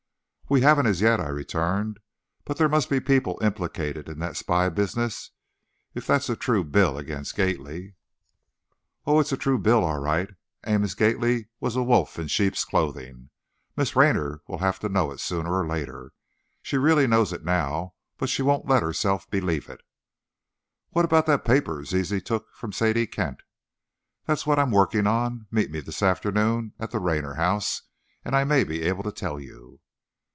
"We 0.49 0.59
haven't 0.59 0.87
as 0.87 0.99
yet," 0.99 1.21
I 1.21 1.29
returned, 1.29 2.01
"but 2.43 2.57
there 2.57 2.67
must 2.67 2.89
be 2.89 2.99
people 2.99 3.39
implicated 3.41 4.09
in 4.09 4.19
that 4.19 4.35
spy 4.35 4.67
business, 4.67 5.31
if 5.95 6.05
that's 6.05 6.27
a 6.27 6.35
true 6.35 6.65
bill 6.65 6.97
against 6.97 7.37
Gately" 7.37 7.93
"Oh, 9.07 9.21
it's 9.21 9.31
a 9.31 9.37
true 9.37 9.57
bill, 9.57 9.81
all 9.85 9.99
right. 10.01 10.29
Amos 10.67 10.93
Gately 10.93 11.47
was 11.61 11.77
a 11.77 11.83
wolf 11.83 12.19
in 12.19 12.27
sheep's 12.27 12.65
clothing! 12.65 13.29
Miss 13.77 13.95
Raynor 13.95 14.41
will 14.45 14.57
have 14.57 14.77
to 14.79 14.89
know 14.89 15.09
it 15.11 15.21
sooner 15.21 15.53
or 15.57 15.65
later. 15.65 16.11
She 16.61 16.75
really 16.75 17.07
knows 17.07 17.31
it 17.31 17.45
now, 17.45 17.93
but 18.17 18.27
she 18.27 18.41
won't 18.41 18.67
let 18.67 18.83
herself 18.83 19.29
believe 19.29 19.69
it." 19.69 19.79
"What 20.89 21.05
about 21.05 21.27
that 21.27 21.45
paper 21.45 21.85
Zizi 21.85 22.19
took 22.19 22.53
from 22.55 22.73
Sadie 22.73 23.07
Kent?" 23.07 23.41
"That's 24.25 24.45
what 24.45 24.59
I'm 24.59 24.71
working 24.71 25.07
on. 25.07 25.47
Meet 25.49 25.71
me 25.71 25.79
this 25.79 26.03
afternoon 26.03 26.73
at 26.77 26.91
the 26.91 26.99
Raynor 26.99 27.35
house, 27.35 27.83
and 28.25 28.35
I 28.35 28.43
may 28.43 28.65
be 28.65 28.81
able 28.83 29.03
to 29.03 29.13
tell 29.13 29.39
you." 29.39 29.79